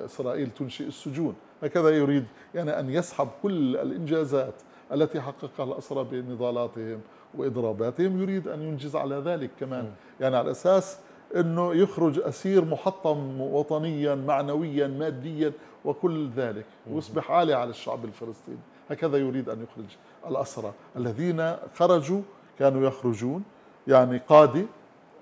[0.05, 1.35] إسرائيل تنشئ السجون.
[1.62, 4.55] هكذا يريد يعني أن يسحب كل الإنجازات
[4.93, 7.01] التي حققها الأسرى بنضالاتهم
[7.35, 8.23] وإضراباتهم.
[8.23, 9.91] يريد أن ينجز على ذلك كمان.
[10.21, 10.99] يعني على أساس
[11.37, 15.53] إنه يخرج أسير محطم وطنيا معنويا ماديا
[15.85, 16.64] وكل ذلك.
[16.91, 18.59] ويصبح عالي على الشعب الفلسطيني.
[18.90, 19.96] هكذا يريد أن يخرج
[20.31, 20.72] الأسرى.
[20.96, 22.20] الذين خرجوا
[22.59, 23.42] كانوا يخرجون
[23.88, 24.64] يعني قادة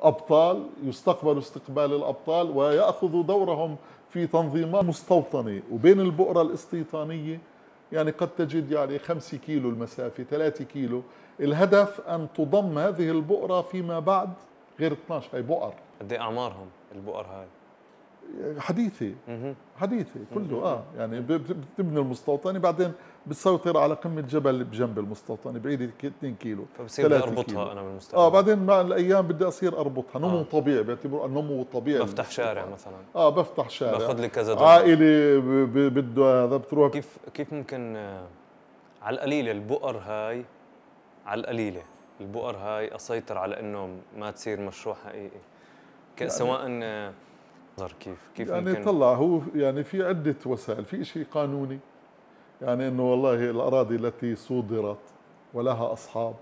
[0.03, 3.77] أبطال يستقبلوا استقبال الأبطال ويأخذوا دورهم
[4.11, 7.41] في تنظيمات مستوطنة وبين البؤرة الاستيطانية
[7.93, 11.03] يعني قد تجد يعني خمسة كيلو المسافة ثلاثة كيلو.
[11.41, 14.31] الهدف أن تضم هذه البؤرة فيما بعد
[14.81, 15.73] غير 12 هي بؤر.
[16.01, 17.47] قد إيه أعمارهم البؤر هاي؟
[18.59, 19.13] حديثه
[19.77, 22.93] حديثه كله آه يعني بتبني المستوطنه بعدين
[23.27, 28.67] بتسيطر على قمة جبل بجنب المستوطنه بعيده 2 كيلو فبصير أربطها أنا بالمستوطنه آه بعدين
[28.67, 30.43] مع الأيام بدي أصير أربطها نمو آه.
[30.43, 32.95] طبيعي بيعتبروا النمو الطبيعي بفتح شارع مثلا.
[33.17, 33.99] آه بفتح شارع.
[33.99, 35.41] باخذ لي كذا عائلة
[35.91, 38.27] بده هذا بتروح كيف كيف ممكن آه
[39.03, 40.45] على القليلة البؤر هاي
[41.27, 41.83] على القليلة.
[42.21, 45.41] البؤر هاي أسيطر على إنه ما تصير مشروع حقيقي.
[46.21, 47.13] يعني سواء آه،
[48.01, 51.79] كيف كيف يعني ممكن؟ طلع هو يعني في عدة وسائل في شيء قانوني.
[52.63, 54.99] يعني إنه والله الأراضي التي صودرت
[55.55, 56.35] ولها أصحاب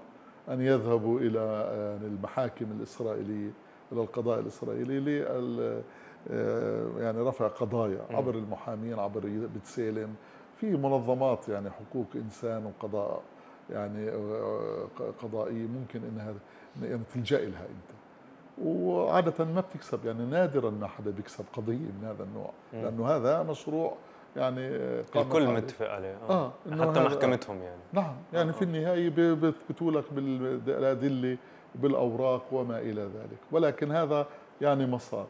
[0.49, 1.39] أن يذهبوا إلى
[1.77, 3.51] يعني المحاكم الإسرائيلية
[3.93, 5.83] إلى القضاء الإسرائيلي لل
[6.31, 10.15] آه، يعني رفع قضايا عبر المحامين عبر بتسالم
[10.57, 13.23] في منظمات يعني حقوق إنسان وقضاء
[13.71, 14.89] يعني آه،
[15.23, 16.35] قضائية ممكن إنها
[16.83, 17.95] يعني تلجأ لها أنت.
[18.63, 22.51] وعادة ما بتكسب يعني نادرا ما حدا بيكسب قضية من هذا النوع.
[22.73, 23.95] لأنه هذا مشروع
[24.37, 24.61] يعني
[25.17, 27.81] الكل متفق عليه آه, آه حتى محكمتهم يعني.
[27.93, 28.53] نعم يعني آه.
[28.53, 31.37] في النهاية بيثبتوا لك بالأدلة
[31.75, 33.39] وبالاوراق وما إلى ذلك.
[33.53, 34.27] ولكن هذا
[34.61, 35.27] يعني مسار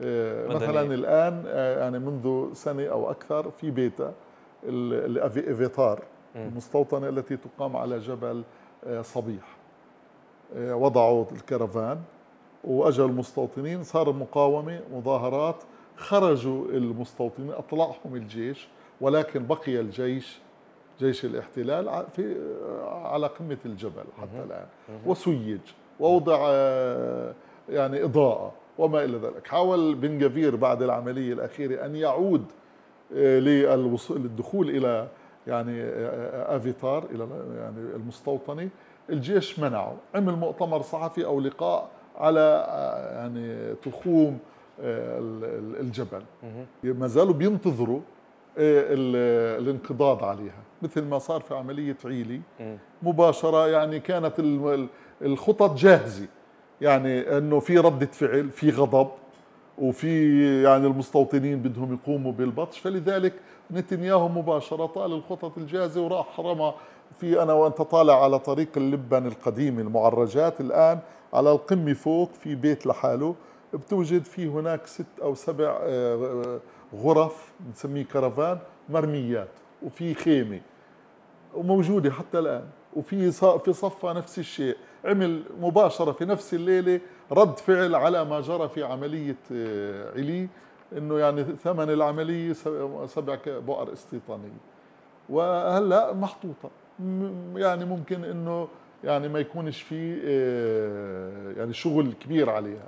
[0.00, 4.14] آه مثلا الآن آه يعني منذ سنة أو أكثر في بيتا
[4.64, 6.02] الافيتار
[6.36, 8.42] المستوطنة التي تقام على جبل
[8.86, 9.58] آه، صبيح.
[10.56, 11.98] وضعوا الكرفان
[12.64, 15.62] واجى المستوطنين صار مقاومة مظاهرات
[15.98, 18.68] خرجوا المستوطنين أطلعهم الجيش
[19.00, 20.38] ولكن بقي الجيش
[21.00, 22.36] جيش الاحتلال في
[22.86, 24.66] على قمة الجبل حتى الآن.
[25.06, 25.60] وسيج
[26.00, 27.34] ووضع آه،
[27.68, 29.46] يعني إضاءة وما إلى ذلك.
[29.46, 32.44] حاول بن جفير بعد العملية الأخيرة أن يعود
[33.16, 33.38] آه،
[34.10, 35.08] للدخول إلى
[35.46, 38.68] يعني آه، آفيتار إلى يعني المستوطنة.
[39.10, 39.96] الجيش منعه.
[40.14, 42.66] عمل مؤتمر صحفي أو لقاء على
[43.14, 44.38] يعني تخوم
[44.80, 46.22] الجبل.
[46.84, 48.00] ما زالوا بينتظروا
[48.58, 48.84] آه،
[49.58, 50.62] الانقضاض عليها.
[50.82, 52.40] مثل ما صار في عملية عيلي.
[53.02, 54.34] مباشرة يعني كانت
[55.22, 56.26] الخطط جاهزة.
[56.80, 59.08] يعني إنه في ردة فعل في غضب
[59.78, 62.78] وفي يعني المستوطنين بدهم يقوموا بالبطش.
[62.78, 63.32] فلذلك
[63.70, 66.74] نتنياهو مباشرة طال الخطط الجاهزة وراح رمى
[67.20, 70.98] في أنا وأنت طالع على طريق اللبن القديم المعرجات الآن
[71.32, 73.34] على القمة فوق في بيت لحاله.
[73.74, 76.60] بتوجد في هناك ست أو سبع آه،
[76.94, 79.48] غرف نسميه كرفان مرميات
[79.82, 80.60] وفي خيمة
[81.54, 82.64] وموجودة حتى الآن
[82.96, 84.76] وفي في صفة نفس الشيء.
[85.04, 87.00] عمل مباشرة في نفس الليلة
[87.32, 90.48] رد فعل على ما جرى في عملية آه، علي
[90.96, 92.52] إنه يعني ثمن العملية
[93.06, 94.58] سبع بؤر استيطانية.
[95.28, 96.70] وهلأ محطوطة.
[97.56, 98.68] يعني ممكن إنه
[99.04, 102.86] يعني ما يكونش في آه، يعني شغل كبير عليها.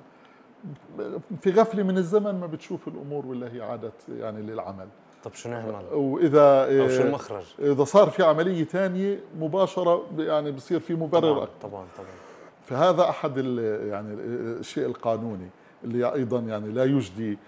[1.41, 4.89] في غفلة من الزمن ما بتشوف الأمور ولا هي عادت يعني للعمل.
[5.25, 10.81] طب شو نعمل؟ وإذا أو شو المخرج؟ إذا صار في عملية ثانية مباشرة يعني بصير
[10.81, 12.07] في مبرر طبعا طبعا طبعا.
[12.65, 15.49] فهذا أحد يعني الشيء القانوني
[15.85, 17.39] اللي أيضا يعني لا يجدي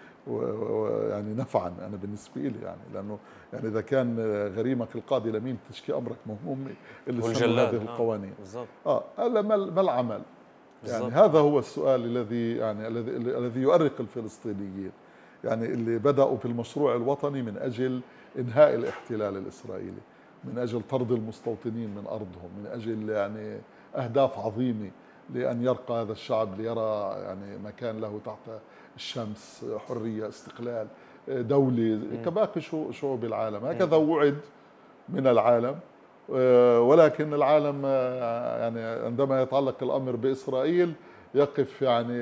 [1.10, 2.80] يعني نفعا أنا بالنسبة لي يعني.
[2.94, 3.18] لأنه
[3.52, 4.20] يعني إذا كان
[4.56, 6.66] غريمك القاضي لمين تشكي أمرك مهم
[7.08, 8.66] اللي هذه آه، القوانين بالضبط.
[8.86, 10.22] آه هذا ما العمل.
[10.86, 14.92] يعني هذا هو السؤال الذي يعني الذي الذي يؤرق الفلسطينيين
[15.44, 18.00] يعني اللي بدأوا في المشروع الوطني من أجل
[18.38, 20.00] إنهاء الاحتلال الإسرائيلي
[20.44, 23.58] من أجل طرد المستوطنين من أرضهم من أجل يعني
[23.96, 24.90] أهداف عظيمة
[25.34, 28.60] لأن يرقى هذا الشعب ليرى يعني مكان له تحت
[28.96, 30.86] الشمس حرية استقلال
[31.28, 33.64] دولة كباقي شعوب العالم.
[33.64, 34.38] هكذا وعد
[35.08, 35.78] من العالم.
[36.78, 40.92] ولكن العالم آه، يعني عندما يتعلق الأمر بإسرائيل
[41.34, 42.18] يقف يعني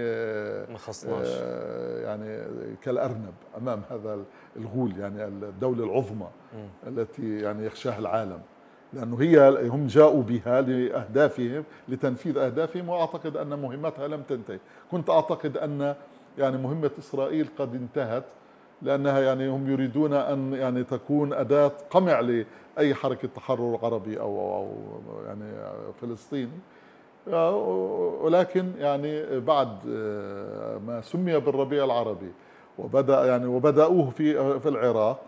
[0.73, 1.27] ما خصناش.
[1.31, 2.39] آه، يعني
[2.83, 4.19] كالأرنب أمام هذا
[4.57, 6.89] الغول يعني الدولة العظمى م.
[6.89, 8.39] التي يعني يخشاها العالم.
[8.93, 14.59] لأنه هي هم جاءوا بها لأهدافهم لتنفيذ أهدافهم وأعتقد أن مهمتها لم تنتهي.
[14.91, 15.95] كنت أعتقد أن
[16.39, 18.25] يعني مهمة إسرائيل قد انتهت
[18.83, 24.73] لأنها يعني هم يريدون أن يعني تكون أداة قمع لأي حركة تحرر عربي أو أو
[25.27, 25.53] يعني
[26.01, 26.59] فلسطيني.
[28.23, 29.87] ولكن يعني بعد
[30.87, 32.33] ما سمي بالربيع العربي
[32.79, 35.21] وبدأ يعني وبدأوه في في العراق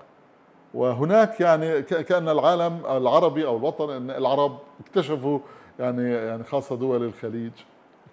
[0.74, 5.38] وهناك يعني كأن العالم العربي أو الوطن العرب اكتشفوا
[5.78, 7.52] يعني يعني خاصة دول الخليج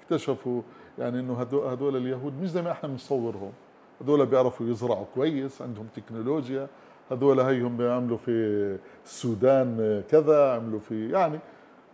[0.02, 0.62] اكتشفوا
[0.99, 3.52] يعني إنه هدول اليهود مش زي ما إحنا بنصورهم.
[4.01, 6.67] هذول بيعرفوا يزرعوا كويس عندهم تكنولوجيا.
[7.12, 11.39] هذول هيهم بيعملوا في السودان كذا عملوا في يعني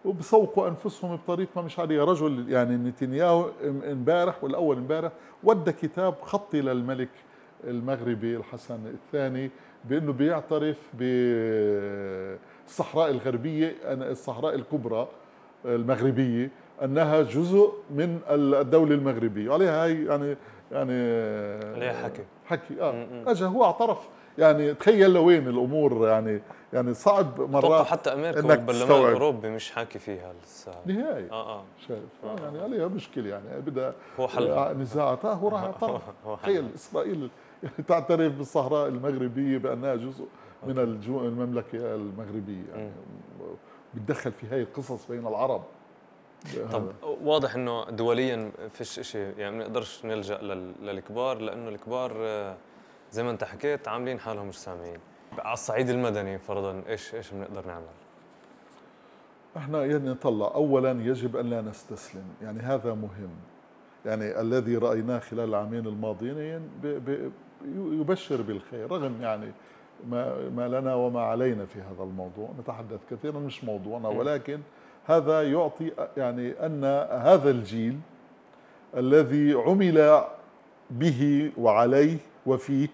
[0.06, 2.04] وبسوقوا أنفسهم بطريقة مش عادية.
[2.04, 3.50] رجل يعني نتنياهو
[3.92, 5.12] امبارح والأول امبارح
[5.44, 7.10] ودى كتاب خطي للملك
[7.64, 9.52] المغربي الحسن الثاني
[9.86, 10.78] بأنه بيعترف
[12.68, 15.08] بالصحراء الغربية الصحراء الكبرى
[15.66, 16.52] المغربية
[16.84, 19.50] أنها جزء من الدولة المغربية.
[19.50, 20.38] وعليها هاي يعني
[20.76, 20.94] يعني
[21.76, 22.24] عليها حكي.
[22.46, 23.08] حكي آه.
[23.28, 23.98] اجى هو اعترف.
[24.38, 26.42] يعني تخيل لوين الأمور يعني
[26.74, 30.72] يعني صعب مرات حتى أمريكا والبرلمان الاوروبي مش حاكي فيها لسه.
[30.86, 31.32] نهائي.
[31.32, 31.64] آه آه.
[31.88, 32.00] شايف.
[32.24, 34.78] آه يعني عليها مشكلة يعني بدها هو حل.
[34.78, 36.02] نزاعات آه هو راح يعترف
[36.42, 37.30] تخيل إسرائيل
[37.88, 40.26] تعترف بالصحراء المغربية بأنها جزء
[40.68, 42.64] من المملكة المغربية.
[42.76, 42.92] يعني
[43.94, 45.64] بتدخل في هاي القصص بين العرب.
[46.72, 50.38] طب واضح إنه دوليا فيش شيء يعني ما نقدرش نلجأ
[50.82, 52.56] للكبار لأنه الكبار آه،
[53.12, 55.00] زي ما أنت حكيت عاملين حالهم مش سامعين.
[55.40, 57.86] على الصعيد المدني فرضا إيش إيش بنقدر نعمل؟
[59.58, 62.24] إحنا يعني نطلع اولا يجب أن لا نستسلم.
[62.42, 63.30] يعني هذا مهم.
[64.06, 66.70] يعني الذي رأيناه خلال العامين الماضيين
[67.76, 69.52] يبشر بالخير رغم يعني
[70.10, 72.50] ما ما لنا وما علينا في هذا الموضوع.
[72.60, 74.60] نتحدث كثيرا مش موضوعنا ولكن
[75.06, 78.00] هذا يعطي يعني أن هذا الجيل
[78.98, 80.24] الذي عمل
[80.92, 82.88] به وعليه وفيه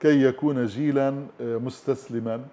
[0.00, 1.08] كي يكون جيلا
[1.40, 2.44] آه، مستسلما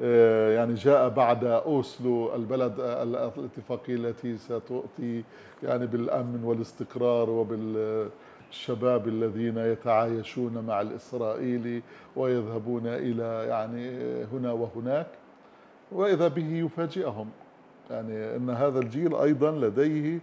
[0.00, 5.24] آه، يعني جاء بعد أوسلو البلد آه، الاتفاقية التي ستؤتي
[5.62, 11.82] يعني بالأمن والاستقرار وبالشباب الذين يتعايشون مع الإسرائيلي
[12.16, 13.90] ويذهبون إلى يعني
[14.24, 15.06] هنا وهناك
[15.92, 17.30] وإذا به يفاجئهم.
[17.90, 20.20] يعني إن هذا الجيل أيضا لديه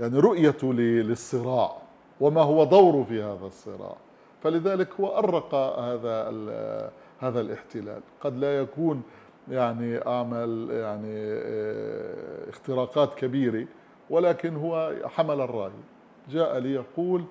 [0.00, 1.72] يعني رؤيته للصراع
[2.20, 3.96] وما هو دوره في هذا الصراع.
[4.42, 8.00] فلذلك هو أرق هذا هذا الاحتلال.
[8.20, 9.02] قد لا يكون
[9.50, 13.66] يعني أعمل يعني آه، اختراقات كبيرة
[14.10, 15.82] ولكن هو حمل الراية
[16.30, 17.24] جاء ليقول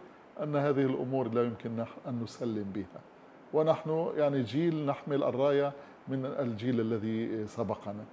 [0.43, 3.01] أن هذه الأمور لا يمكن أن نسلم بها.
[3.53, 5.73] ونحن يعني جيل نحمل الراية
[6.09, 8.03] من الجيل الذي سبقنا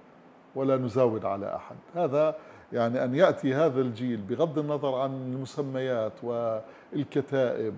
[0.55, 1.75] ولا نزاود على أحد.
[1.95, 2.35] هذا
[2.73, 7.73] يعني أن يأتي هذا الجيل بغض النظر عن المسميات والكتائب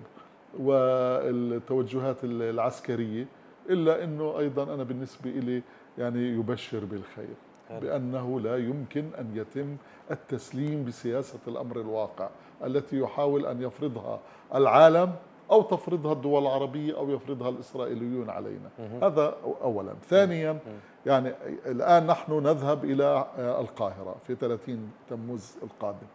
[0.58, 3.26] والتوجهات العسكرية
[3.70, 5.62] إلا أنه أيضا أنا بالنسبة إلي
[5.98, 7.34] يعني يبشر بالخير
[7.70, 9.76] بأنه لا يمكن أن يتم
[10.10, 12.28] التسليم بسياسة الأمر الواقع
[12.64, 14.20] التي يحاول أن يفرضها
[14.54, 15.12] العالم
[15.50, 18.70] أو تفرضها الدول العربية أو يفرضها الإسرائيليون علينا.
[19.02, 19.94] هذا أولا.
[20.08, 20.58] ثانيا
[21.06, 21.32] يعني
[21.66, 26.06] الآن نحن نذهب إلى القاهرة في 30 تموز القادم.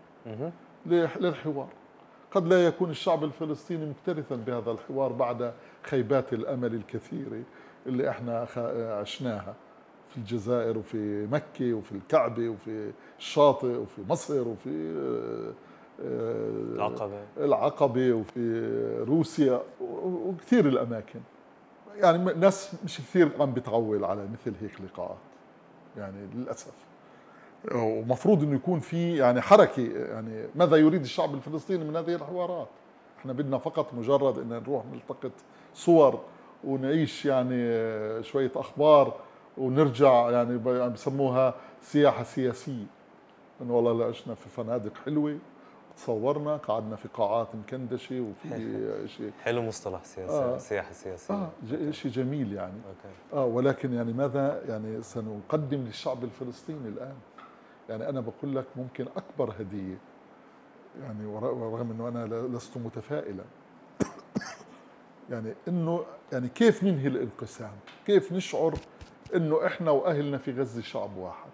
[0.85, 1.67] للحوار.
[2.31, 7.41] قد لا يكون الشعب الفلسطيني مكترثا بهذا الحوار بعد خيبات الأمل الكثيره
[7.85, 8.47] اللي إحنا
[9.01, 9.55] عشناها
[10.09, 15.53] في الجزائر وفي مكة وفي الكعبة وفي الشاطئ وفي مصر وفي
[16.03, 17.23] آه، العقبة.
[17.37, 18.67] العقبة وفي
[19.07, 19.61] روسيا
[20.01, 21.19] وكثير الأماكن.
[21.95, 25.17] يعني ناس مش كثير عم بتعول على مثل هيك لقاءات
[25.97, 26.73] يعني للأسف.
[27.75, 32.67] ومفروض إنه يكون في يعني حركة يعني ماذا يريد الشعب الفلسطيني من هذه الحوارات؟
[33.19, 35.31] إحنا بدنا فقط مجرد إن نروح نلتقط
[35.73, 36.19] صور
[36.63, 37.57] ونعيش يعني
[38.23, 39.13] شوية أخبار
[39.57, 40.57] ونرجع يعني
[40.89, 42.85] بسموها سياحة سياسية.
[43.61, 45.37] إنه والله عشنا في فنادق حلوة.
[45.97, 50.57] تصورنا قعدنا في قاعات مكندشه وفي شيء حلو مصطلح سياسي آه.
[50.57, 51.49] سياحه سياسيه آه
[51.91, 52.73] شيء جميل يعني.
[52.87, 53.15] أوكي.
[53.33, 57.15] آه ولكن يعني ماذا يعني سنقدم للشعب الفلسطيني الآن؟
[57.89, 59.97] يعني أنا بقول لك ممكن أكبر هدية
[61.01, 63.43] يعني ورغم أنه أنا لست متفائلا.
[65.31, 67.73] يعني أنه يعني كيف ننهي الانقسام؟
[68.05, 68.73] كيف نشعر
[69.35, 71.44] أنه إحنا وأهلنا في غزة شعب واحد؟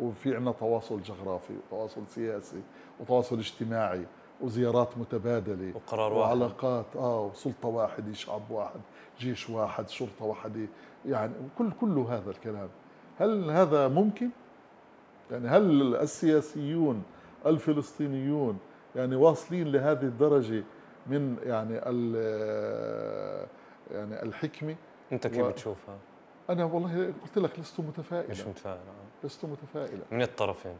[0.00, 2.62] وفي عنا تواصل جغرافي وتواصل سياسي
[3.00, 4.06] وتواصل اجتماعي
[4.40, 8.80] وزيارات متبادلة وقرار واحد وعلاقات آه وسلطة واحدة شعب واحد
[9.18, 10.66] جيش واحد شرطة واحدة
[11.06, 12.68] يعني كل كل هذا الكلام
[13.18, 14.30] هل هذا ممكن؟
[15.30, 17.02] يعني هل السياسيون
[17.46, 18.58] الفلسطينيون
[18.96, 20.62] يعني واصلين لهذه الدرجة
[21.06, 21.74] من يعني
[23.90, 24.76] يعني الحكمة
[25.12, 25.48] أنت كيف و...
[25.48, 25.96] بتشوفها؟
[26.50, 28.78] أنا والله قلت لك لست متفائلا مش متفائل.
[29.24, 30.76] لست متفائلا من الطرفين.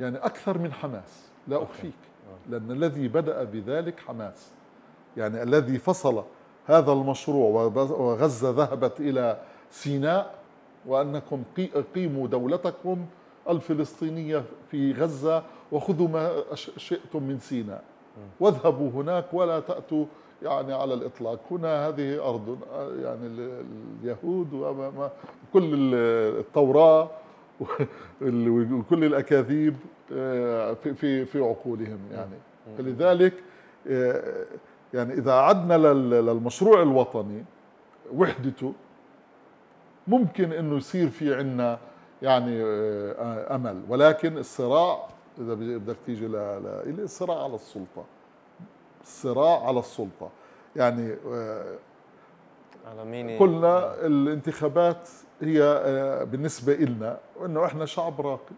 [0.00, 1.28] يعني أكثر من حماس.
[1.48, 1.92] لا أخفيك.
[2.30, 2.50] آه.
[2.50, 4.50] لأن الذي بدأ بذلك حماس.
[5.16, 6.24] يعني الذي فصل
[6.66, 9.40] هذا المشروع وغزة ذهبت إلى
[9.70, 10.34] سيناء
[10.86, 11.42] وأنكم
[11.94, 13.06] قيموا دولتكم
[13.48, 15.42] الفلسطينية في غزة
[15.72, 17.82] وخذوا ما شئتم من سيناء.
[18.40, 20.06] واذهبوا هناك ولا تأتوا
[20.44, 21.40] يعني على الإطلاق.
[21.50, 22.58] هنا هذه أرض
[23.02, 23.26] يعني
[24.02, 25.94] اليهود وكل
[26.38, 27.10] التوراة
[28.22, 29.76] وكل الأكاذيب
[30.12, 32.38] آه، في في في عقولهم يعني.
[32.78, 33.34] فلذلك
[33.88, 34.44] آه،
[34.94, 37.44] يعني إذا عدنا للمشروع الوطني
[38.14, 38.72] وحدته
[40.06, 41.78] ممكن إنه يصير في عنا
[42.22, 43.82] يعني آه، أمل.
[43.88, 46.36] ولكن الصراع إذا بدك تيجي ل
[46.86, 48.04] الصراع على السلطة.
[49.04, 50.28] الصراع على السلطة.
[50.76, 51.74] يعني آه،
[52.90, 55.08] على مين؟ قلنا الانتخابات
[55.40, 58.54] هي آه، بالنسبة لنا إنه إحنا شعب راقي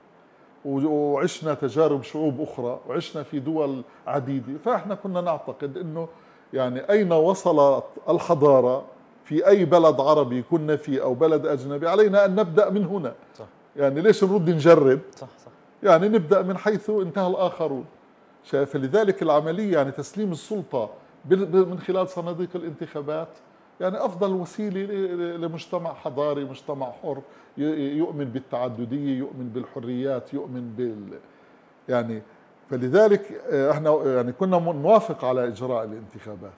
[0.65, 4.59] وعشنا تجارب شعوب أخرى وعشنا في دول عديدة.
[4.65, 6.09] فإحنا كنا نعتقد إنه
[6.53, 8.85] يعني أين وصلت الحضارة؟
[9.25, 13.15] في أي بلد عربي كنا فيه أو بلد أجنبي؟ علينا أن نبدأ من هنا.
[13.35, 13.45] صح.
[13.77, 15.51] يعني ليش نرد نجرب؟ صح صح.
[15.83, 17.85] يعني نبدأ من حيث انتهى الآخرون.
[18.47, 20.91] فلذلك العملية يعني تسليم السلطة
[21.31, 23.29] من خلال صناديق الانتخابات
[23.81, 24.81] يعني أفضل وسيلة
[25.37, 27.23] لمجتمع حضاري مجتمع حر
[27.59, 31.19] يؤمن بالتعددية يؤمن بالحريات يؤمن بال
[31.89, 32.23] يعني
[32.71, 36.53] فلذلك آه، إحنا يعني كنا نوافق على إجراء الانتخابات.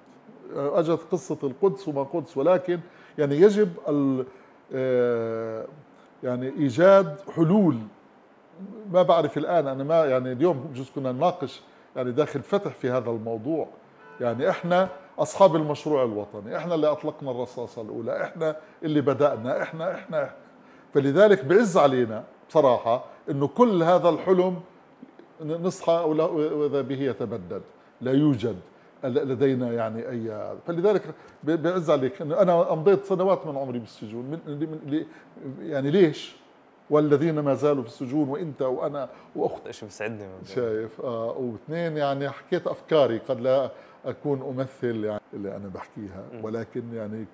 [0.55, 2.81] أجت قصة القدس وما قدس ولكن
[3.19, 3.69] يعني يجب
[4.75, 5.67] آه،
[6.23, 7.77] يعني إيجاد حلول.
[8.93, 11.63] ما بعرف الآن أنا ما يعني اليوم بجوز كنا نناقش
[11.97, 13.69] يعني داخل فتح في هذا الموضوع
[14.21, 20.25] يعني إحنا أصحاب المشروع الوطني إحنا اللي أطلقنا الرصاصه الأولى إحنا اللي بدأنا إحنا إحنا,
[20.25, 20.35] إحنا.
[20.95, 24.61] فلذلك بعز علينا بصراحة إنه كل هذا الحلم
[25.41, 27.63] نصحى وإذا به يتبدد
[28.01, 28.57] لا يوجد
[29.05, 31.03] لدينا يعني أي فلذلك
[31.45, 35.05] بعز عليك انه أنا أمضيت سنوات من عمري بالسجون من
[35.61, 36.37] يعني ليش؟
[36.91, 39.71] والذين ما زالوا في السجون وإنت وأنا وأخت.
[39.71, 43.71] شيء بيسعدني شايف آه واثنين يعني حكيت أفكاري قد لا
[44.07, 47.25] أكون أمثل يعني اللي أنا بحكيها ولكن يعني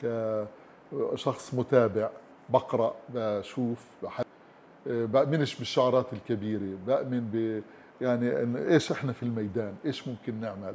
[1.12, 2.11] كشخص متابع
[2.50, 4.24] بقرأ بشوف بحب
[4.88, 7.62] آه، بأمنش بالشعارات الكبيرة بأمن ب
[8.05, 10.74] يعني إن إيش إحنا في الميدان إيش ممكن نعمل؟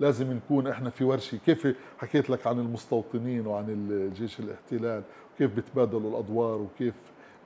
[0.00, 1.38] لازم نكون إحنا في ورشة.
[1.46, 5.02] كيف حكيت لك عن المستوطنين وعن الجيش الاحتلال
[5.34, 6.94] وكيف بتبادلوا الأدوار وكيف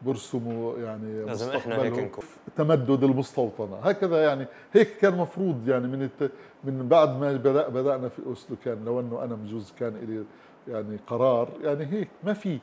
[0.07, 2.25] برسموا يعني لازم إحنا هيك نكون.
[2.57, 3.77] تمدد المستوطنة.
[3.77, 6.33] هكذا يعني هيك كان مفروض يعني من الت...
[6.65, 10.25] من بعد ما بدأ بدأنا في أوسلو كان لو أنه أنا بجوز كان لي
[10.73, 12.59] يعني قرار يعني هيك ما في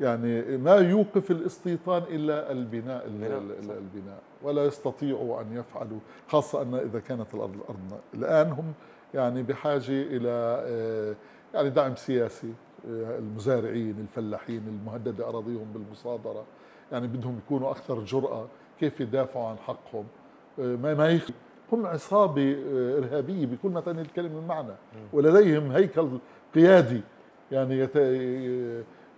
[0.00, 4.18] يعني ما يوقف الاستيطان إلا البناء البناء.
[4.42, 8.72] ولا يستطيعوا أن يفعلوا خاصة أن إذا كانت الأرض ارضنا الآن هم
[9.14, 11.14] يعني بحاجة إلى آه،
[11.54, 12.52] يعني دعم سياسي
[12.88, 16.44] آه، المزارعين الفلاحين المهددة أراضيهم بالمصادرة.
[16.92, 18.46] يعني بدهم يكونوا أكثر جرأة
[18.80, 20.04] كيف يدافعوا عن حقهم
[20.58, 21.20] آه، ما ما
[21.72, 22.56] هم عصابة
[22.98, 24.74] إرهابية بكل ما تعني الكلمة المعنى
[25.12, 26.08] ولديهم هيكل
[26.54, 27.00] قيادي
[27.52, 27.96] يعني يت...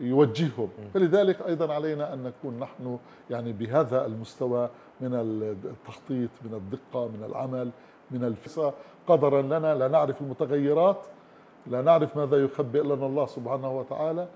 [0.01, 0.69] يوجههم.
[0.95, 2.99] فلذلك أيضا علينا أن نكون نحن
[3.31, 4.69] يعني بهذا المستوى
[5.01, 5.15] من
[5.65, 7.71] التخطيط من الدقة من العمل
[8.11, 8.75] من الفسا
[9.07, 11.07] قدرا لنا لا نعرف المتغيرات
[11.67, 14.29] لا نعرف ماذا يخبئ لنا الله سبحانه وتعالى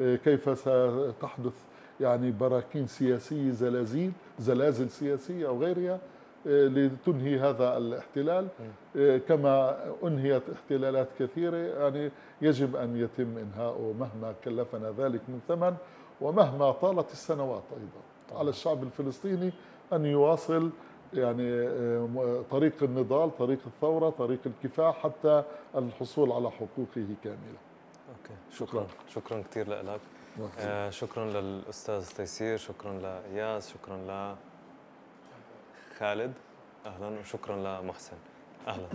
[0.00, 1.64] كيف ستحدث
[2.00, 5.98] يعني براكين سياسية زلازل زلازل سياسية أو غيرها
[6.46, 8.48] إيه، لتنهي هذا الاحتلال.
[8.96, 12.10] إيه، كما أنهيت احتلالات كثيرة يعني
[12.42, 15.74] يجب أن يتم إنهاؤه مهما كلفنا ذلك من ثمن
[16.20, 18.38] ومهما طالت السنوات أيضا.
[18.40, 19.52] على الشعب الفلسطيني
[19.92, 20.70] أن يواصل
[21.14, 25.42] يعني آه، طريق النضال طريق الثورة طريق الكفاح حتى
[25.76, 27.58] الحصول على حقوقه كاملة.
[28.08, 28.34] أوكي.
[28.56, 28.86] شكرا.
[29.08, 30.00] شكرا كثير لك.
[30.58, 34.36] آه شكرا للأستاذ تيسير شكرا لإياس شكرا ل
[35.98, 36.32] خالد.
[36.86, 38.16] أهلا وشكرا لمحسن.
[38.68, 38.88] أهلا.